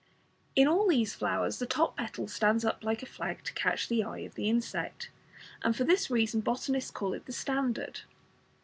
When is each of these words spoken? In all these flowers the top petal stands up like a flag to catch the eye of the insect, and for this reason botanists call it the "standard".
In 0.55 0.67
all 0.67 0.87
these 0.87 1.13
flowers 1.13 1.59
the 1.59 1.67
top 1.67 1.95
petal 1.95 2.27
stands 2.27 2.65
up 2.65 2.83
like 2.83 3.03
a 3.03 3.05
flag 3.05 3.43
to 3.43 3.53
catch 3.53 3.87
the 3.87 4.03
eye 4.03 4.21
of 4.21 4.33
the 4.33 4.49
insect, 4.49 5.11
and 5.61 5.75
for 5.75 5.83
this 5.83 6.09
reason 6.09 6.41
botanists 6.41 6.89
call 6.89 7.13
it 7.13 7.27
the 7.27 7.31
"standard". 7.31 7.99